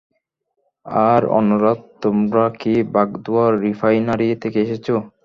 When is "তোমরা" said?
2.01-2.45